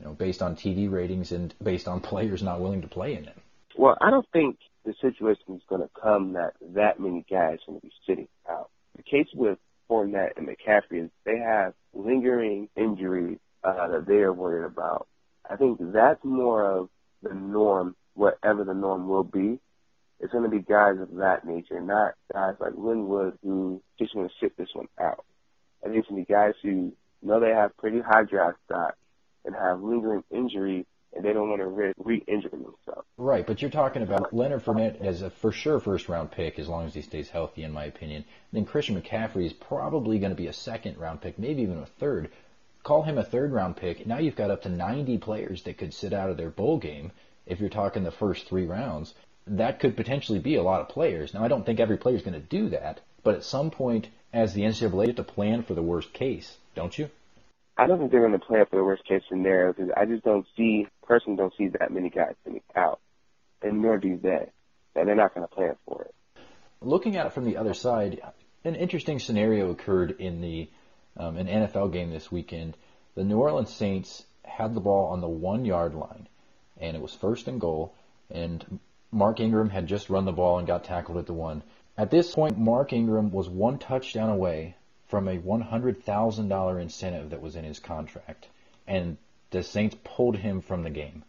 You 0.00 0.06
know, 0.06 0.12
based 0.12 0.42
on 0.42 0.56
TV 0.56 0.90
ratings 0.90 1.32
and 1.32 1.54
based 1.62 1.86
on 1.86 2.00
players 2.12 2.42
not 2.42 2.60
willing 2.60 2.82
to 2.82 2.88
play 2.88 3.14
in 3.14 3.24
them. 3.24 3.40
Well, 3.76 3.96
I 4.00 4.10
don't 4.10 4.26
think 4.32 4.58
the 4.84 4.94
situation 5.02 5.54
is 5.54 5.62
going 5.68 5.82
to 5.82 5.90
come 6.00 6.32
that 6.32 6.54
that 6.74 6.98
many 6.98 7.26
guys 7.28 7.58
are 7.62 7.72
going 7.72 7.80
to 7.80 7.86
be 7.86 7.92
sitting 8.06 8.28
out. 8.48 8.70
The 8.96 9.02
case 9.02 9.28
with 9.34 9.58
Fournette 9.88 10.36
and 10.36 10.48
McCaffrey, 10.48 11.10
they 11.24 11.38
have 11.38 11.74
lingering 11.92 12.68
injuries 12.76 13.38
uh, 13.64 13.88
that 13.88 14.06
they 14.06 14.16
are 14.16 14.32
worried 14.32 14.66
about. 14.66 15.06
I 15.48 15.56
think 15.56 15.78
that's 15.92 16.22
more 16.24 16.64
of 16.64 16.88
the 17.22 17.34
norm, 17.34 17.96
whatever 18.14 18.64
the 18.64 18.74
norm 18.74 19.08
will 19.08 19.24
be. 19.24 19.58
It's 20.20 20.32
going 20.32 20.44
to 20.44 20.50
be 20.50 20.62
guys 20.62 20.98
of 21.00 21.14
that 21.16 21.46
nature, 21.46 21.80
not 21.80 22.14
guys 22.32 22.54
like 22.60 22.72
Linwood 22.76 23.38
who 23.42 23.80
just 23.98 24.14
want 24.14 24.30
to 24.30 24.34
sit 24.40 24.56
this 24.56 24.68
one 24.74 24.88
out. 25.00 25.24
I 25.82 25.86
think 25.86 26.00
it's 26.00 26.08
going 26.08 26.24
to 26.24 26.26
be 26.26 26.32
guys 26.32 26.54
who 26.62 26.92
know 27.22 27.40
they 27.40 27.50
have 27.50 27.76
pretty 27.76 28.00
high 28.00 28.24
draft 28.24 28.58
stock 28.66 28.96
and 29.44 29.54
have 29.54 29.80
lingering 29.80 30.24
injuries 30.30 30.86
and 31.18 31.26
they 31.26 31.32
don't 31.32 31.48
want 31.48 31.60
to 31.60 31.66
risk 31.66 31.96
re-injuring 31.98 32.62
themselves. 32.62 33.06
Right, 33.16 33.44
but 33.44 33.60
you're 33.60 33.72
talking 33.72 34.02
about 34.02 34.32
Leonard 34.32 34.64
Fournette 34.64 35.00
as 35.00 35.20
a 35.22 35.30
for 35.30 35.50
sure 35.50 35.80
first 35.80 36.08
round 36.08 36.30
pick 36.30 36.60
as 36.60 36.68
long 36.68 36.86
as 36.86 36.94
he 36.94 37.02
stays 37.02 37.28
healthy, 37.28 37.64
in 37.64 37.72
my 37.72 37.86
opinion. 37.86 38.24
then 38.52 38.64
Christian 38.64 39.00
McCaffrey 39.00 39.44
is 39.44 39.52
probably 39.52 40.20
going 40.20 40.30
to 40.30 40.36
be 40.36 40.46
a 40.46 40.52
second 40.52 40.96
round 40.96 41.20
pick, 41.20 41.36
maybe 41.36 41.62
even 41.62 41.78
a 41.78 41.86
third. 41.86 42.30
Call 42.84 43.02
him 43.02 43.18
a 43.18 43.24
third 43.24 43.52
round 43.52 43.76
pick. 43.76 44.06
Now 44.06 44.18
you've 44.18 44.36
got 44.36 44.52
up 44.52 44.62
to 44.62 44.68
90 44.68 45.18
players 45.18 45.64
that 45.64 45.76
could 45.76 45.92
sit 45.92 46.12
out 46.12 46.30
of 46.30 46.36
their 46.36 46.50
bowl 46.50 46.78
game 46.78 47.10
if 47.46 47.58
you're 47.58 47.68
talking 47.68 48.04
the 48.04 48.12
first 48.12 48.46
three 48.46 48.66
rounds. 48.66 49.14
That 49.48 49.80
could 49.80 49.96
potentially 49.96 50.38
be 50.38 50.54
a 50.54 50.62
lot 50.62 50.80
of 50.80 50.88
players. 50.88 51.34
Now 51.34 51.42
I 51.42 51.48
don't 51.48 51.66
think 51.66 51.80
every 51.80 51.96
player 51.96 52.14
is 52.14 52.22
going 52.22 52.40
to 52.40 52.40
do 52.40 52.68
that, 52.68 53.00
but 53.24 53.34
at 53.34 53.42
some 53.42 53.72
point, 53.72 54.06
as 54.32 54.54
the 54.54 54.62
NCAA, 54.62 55.00
you 55.00 55.06
have 55.08 55.16
to 55.16 55.24
plan 55.24 55.64
for 55.64 55.74
the 55.74 55.82
worst 55.82 56.12
case, 56.12 56.58
don't 56.76 56.96
you? 56.96 57.10
I 57.78 57.86
don't 57.86 58.00
think 58.00 58.10
they're 58.10 58.26
going 58.26 58.32
to 58.32 58.44
play 58.44 58.58
for 58.68 58.76
the 58.76 58.84
worst 58.84 59.04
case 59.04 59.22
scenario 59.28 59.72
because 59.72 59.90
I 59.96 60.04
just 60.04 60.24
don't 60.24 60.44
see, 60.56 60.88
personally, 61.06 61.36
don't 61.36 61.54
see 61.56 61.68
that 61.78 61.92
many 61.92 62.10
guys 62.10 62.34
sitting 62.44 62.60
out, 62.74 62.98
and 63.62 63.80
nor 63.80 63.98
do 63.98 64.18
they. 64.20 64.50
And 64.96 65.06
they're 65.06 65.14
not 65.14 65.32
going 65.32 65.46
to 65.46 65.54
plan 65.54 65.76
for 65.86 66.02
it. 66.02 66.14
Looking 66.80 67.16
at 67.16 67.26
it 67.26 67.32
from 67.32 67.44
the 67.44 67.56
other 67.56 67.74
side, 67.74 68.20
an 68.64 68.74
interesting 68.74 69.20
scenario 69.20 69.70
occurred 69.70 70.16
in 70.18 70.40
the 70.40 70.68
um, 71.16 71.36
an 71.36 71.46
NFL 71.46 71.92
game 71.92 72.10
this 72.10 72.32
weekend. 72.32 72.76
The 73.14 73.22
New 73.22 73.38
Orleans 73.38 73.72
Saints 73.72 74.24
had 74.44 74.74
the 74.74 74.80
ball 74.80 75.12
on 75.12 75.20
the 75.20 75.28
one 75.28 75.64
yard 75.64 75.94
line, 75.94 76.28
and 76.78 76.96
it 76.96 77.02
was 77.02 77.14
first 77.14 77.46
and 77.46 77.60
goal. 77.60 77.94
And 78.28 78.80
Mark 79.12 79.38
Ingram 79.38 79.70
had 79.70 79.86
just 79.86 80.10
run 80.10 80.24
the 80.24 80.32
ball 80.32 80.58
and 80.58 80.66
got 80.66 80.82
tackled 80.82 81.18
at 81.18 81.26
the 81.26 81.32
one. 81.32 81.62
At 81.96 82.10
this 82.10 82.34
point, 82.34 82.58
Mark 82.58 82.92
Ingram 82.92 83.30
was 83.30 83.48
one 83.48 83.78
touchdown 83.78 84.30
away 84.30 84.74
from 85.08 85.26
a 85.28 85.38
$100,000 85.38 86.82
incentive 86.82 87.30
that 87.30 87.42
was 87.42 87.56
in 87.56 87.64
his 87.64 87.78
contract. 87.78 88.46
And 88.86 89.16
the 89.50 89.62
Saints 89.62 89.96
pulled 90.04 90.36
him 90.36 90.60
from 90.60 90.82
the 90.82 90.90
game. 90.90 91.24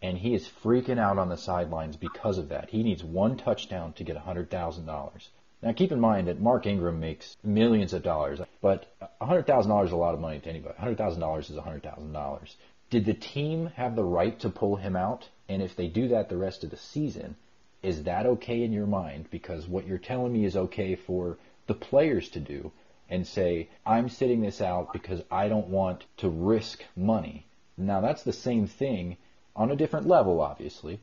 And 0.00 0.18
he 0.18 0.34
is 0.34 0.48
freaking 0.62 0.98
out 0.98 1.18
on 1.18 1.28
the 1.28 1.36
sidelines 1.36 1.96
because 1.96 2.38
of 2.38 2.50
that. 2.50 2.70
He 2.70 2.82
needs 2.82 3.02
one 3.02 3.36
touchdown 3.36 3.92
to 3.94 4.04
get 4.04 4.16
$100,000. 4.16 5.28
Now 5.62 5.72
keep 5.72 5.90
in 5.90 6.00
mind 6.00 6.28
that 6.28 6.40
Mark 6.40 6.66
Ingram 6.66 7.00
makes 7.00 7.36
millions 7.42 7.92
of 7.92 8.02
dollars, 8.02 8.40
but 8.60 8.86
$100,000 9.20 9.84
is 9.86 9.92
a 9.92 9.96
lot 9.96 10.14
of 10.14 10.20
money 10.20 10.38
to 10.38 10.48
anybody. 10.48 10.74
$100,000 10.78 11.38
is 11.40 11.56
$100,000. 11.56 12.54
Did 12.90 13.04
the 13.04 13.14
team 13.14 13.66
have 13.74 13.96
the 13.96 14.04
right 14.04 14.38
to 14.40 14.50
pull 14.50 14.76
him 14.76 14.94
out? 14.94 15.28
And 15.48 15.62
if 15.62 15.74
they 15.74 15.88
do 15.88 16.08
that 16.08 16.28
the 16.28 16.36
rest 16.36 16.62
of 16.62 16.70
the 16.70 16.76
season, 16.76 17.36
is 17.82 18.04
that 18.04 18.26
okay 18.26 18.62
in 18.62 18.72
your 18.72 18.86
mind? 18.86 19.28
Because 19.30 19.66
what 19.66 19.86
you're 19.86 19.98
telling 19.98 20.32
me 20.32 20.44
is 20.44 20.56
okay 20.56 20.94
for 20.94 21.38
the 21.66 21.74
players 21.74 22.28
to 22.30 22.40
do, 22.40 22.70
and 23.08 23.26
say, 23.26 23.68
I'm 23.84 24.08
sitting 24.08 24.40
this 24.40 24.60
out 24.60 24.92
because 24.92 25.22
I 25.30 25.48
don't 25.48 25.68
want 25.68 26.04
to 26.18 26.28
risk 26.28 26.82
money. 26.96 27.46
Now 27.76 28.00
that's 28.00 28.22
the 28.22 28.32
same 28.32 28.66
thing 28.66 29.16
on 29.54 29.70
a 29.70 29.76
different 29.76 30.06
level, 30.06 30.40
obviously, 30.40 31.00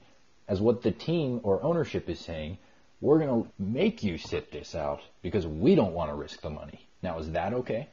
as 0.48 0.62
what 0.62 0.82
the 0.82 0.92
team 0.92 1.40
or 1.44 1.64
ownership 1.64 2.10
is 2.10 2.20
saying. 2.20 2.58
We're 3.02 3.20
going 3.20 3.44
to 3.44 3.52
make 3.60 4.02
you 4.02 4.18
sit 4.18 4.52
this 4.52 4.76
out 4.76 5.02
because 5.22 5.46
we 5.46 5.76
don't 5.76 5.94
want 5.94 6.10
to 6.10 6.16
risk 6.16 6.42
the 6.42 6.50
money. 6.50 6.88
Now, 7.02 7.20
is 7.20 7.32
that 7.32 7.54
okay? 7.54 7.90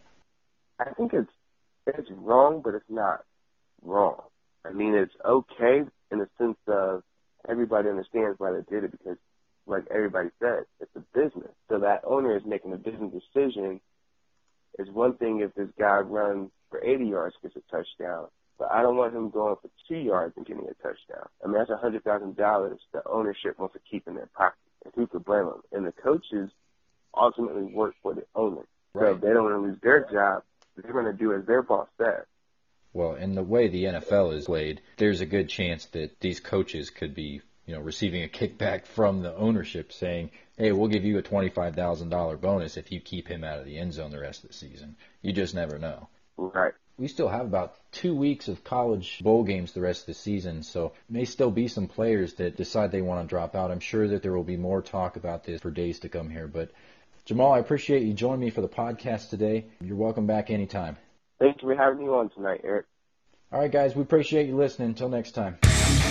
I 0.79 0.90
think 0.97 1.12
it's 1.12 1.33
it's 1.87 2.11
wrong, 2.11 2.62
but 2.62 2.75
it's 2.75 2.88
not 2.88 3.25
wrong. 3.83 4.21
I 4.64 4.73
mean, 4.73 4.95
it's 4.95 5.14
okay 5.25 5.83
in 6.11 6.19
the 6.19 6.29
sense 6.38 6.59
of 6.69 7.02
everybody 7.49 7.88
understands 7.88 8.38
why 8.38 8.52
they 8.52 8.62
did 8.71 8.85
it 8.85 8.93
because, 8.93 9.17
like 9.67 9.85
everybody 9.93 10.29
said, 10.38 10.64
it's 10.81 10.95
a 10.97 11.00
business. 11.14 11.52
So 11.69 11.81
that 11.81 12.02
owner 12.05 12.37
is 12.37 12.45
making 12.45 12.73
a 12.73 12.76
business 12.76 13.12
decision. 13.12 13.81
It's 14.81 14.91
one 14.91 15.15
thing 15.19 15.41
if 15.41 15.55
this 15.55 15.69
guy 15.79 15.99
runs 15.99 16.51
for 16.71 16.83
80 16.83 17.05
yards, 17.05 17.37
and 17.43 17.53
gets 17.53 17.65
a 17.67 17.71
touchdown, 17.71 18.29
but 18.59 18.71
I 18.71 18.81
don't 18.81 18.97
want 18.97 19.15
him 19.15 19.29
going 19.29 19.57
for 19.61 19.71
two 19.87 19.99
yards 19.99 20.35
and 20.37 20.47
getting 20.47 20.65
a 20.65 20.75
touchdown. 20.83 21.29
I 21.45 21.49
mean, 21.49 21.59
that's 21.59 21.71
a 21.71 21.77
hundred 21.77 22.03
thousand 22.03 22.37
dollars 22.37 22.79
the 22.93 23.03
ownership 23.07 23.59
wants 23.59 23.75
to 23.75 23.81
keep 23.91 24.09
in 24.09 24.15
their 24.15 24.31
pocket. 24.35 24.59
And 24.85 24.95
who 24.97 25.07
could 25.07 25.25
blame 25.25 25.45
them? 25.45 25.61
And 25.73 25.87
the 25.87 25.93
coaches 25.93 26.51
ultimately 27.15 27.65
work 27.65 27.95
for 28.03 28.15
the 28.15 28.25
owner. 28.35 28.67
Right. 28.95 29.11
So 29.11 29.15
if 29.17 29.21
they 29.21 29.29
don't 29.29 29.45
want 29.45 29.57
to 29.57 29.69
lose 29.69 29.79
their 29.83 30.07
job, 30.11 30.45
they're 30.77 30.93
going 30.93 31.05
to 31.05 31.13
do 31.13 31.35
as 31.35 31.45
their 31.47 31.63
boss 31.63 31.89
says. 31.99 32.25
Well, 32.95 33.15
in 33.15 33.35
the 33.35 33.43
way 33.43 33.69
the 33.69 33.85
NFL 33.85 34.35
is 34.35 34.47
played, 34.47 34.81
there's 34.97 35.21
a 35.21 35.27
good 35.27 35.49
chance 35.49 35.85
that 35.87 36.21
these 36.21 36.41
coaches 36.41 36.91
could 36.91 37.15
be, 37.15 37.43
you 37.71 37.77
know, 37.77 37.83
receiving 37.83 38.25
a 38.25 38.29
kickback 38.29 38.85
from 38.85 39.23
the 39.23 39.33
ownership 39.37 39.93
saying, 39.93 40.33
"Hey, 40.59 40.73
we'll 40.73 40.89
give 40.89 41.05
you 41.05 41.19
a 41.19 41.23
twenty-five 41.23 41.77
thousand 41.77 42.09
dollar 42.09 42.37
bonus 42.37 42.77
if 42.77 42.91
you 42.91 42.99
keep 42.99 43.29
him 43.29 43.45
out 43.45 43.61
of 43.61 43.65
the 43.65 43.79
end 43.79 43.93
zone 43.93 44.11
the 44.11 44.19
rest 44.19 44.43
of 44.43 44.50
the 44.50 44.57
season." 44.57 44.97
You 45.23 45.33
just 45.33 45.55
never 45.55 45.79
know. 45.79 46.09
Right. 46.37 46.73
We 46.99 47.07
still 47.07 47.29
have 47.29 47.47
about 47.47 47.77
two 47.93 48.17
weeks 48.17 48.49
of 48.49 48.65
college 48.65 49.21
bowl 49.23 49.45
games 49.45 49.71
the 49.73 49.83
rest 49.83 50.00
of 50.00 50.07
the 50.07 50.15
season, 50.15 50.65
so 50.65 50.95
may 51.09 51.25
still 51.25 51.53
be 51.53 51.69
some 51.69 51.87
players 51.87 52.35
that 52.35 52.57
decide 52.57 52.91
they 52.91 53.03
want 53.03 53.23
to 53.23 53.33
drop 53.33 53.55
out. 53.55 53.71
I'm 53.71 53.79
sure 53.79 54.09
that 54.09 54.21
there 54.21 54.33
will 54.33 54.43
be 54.43 54.57
more 54.57 54.83
talk 54.83 55.15
about 55.15 55.45
this 55.45 55.61
for 55.61 55.71
days 55.71 56.00
to 56.00 56.09
come 56.09 56.29
here, 56.29 56.49
but 56.49 56.73
Jamal, 57.25 57.53
I 57.53 57.61
appreciate 57.61 58.03
you 58.03 58.15
joining 58.15 58.41
me 58.41 58.50
for 58.50 58.62
the 58.62 58.69
podcast 58.69 59.29
today. 59.29 59.67
You're 59.81 59.95
welcome 59.95 60.27
back 60.27 60.50
anytime. 60.50 60.97
Thank 61.39 61.62
you 61.62 61.69
for 61.69 61.77
having 61.77 62.00
me 62.00 62.09
on 62.11 62.31
tonight, 62.31 62.62
Eric. 62.65 62.87
All 63.53 63.61
right, 63.61 63.71
guys, 63.71 63.95
we 63.95 64.03
appreciate 64.03 64.49
you 64.49 64.57
listening. 64.57 64.89
Until 64.89 65.09
next 65.09 65.37
time. 65.37 65.70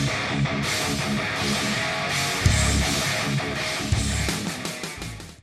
Thank 0.10 1.84
you. 1.84 1.88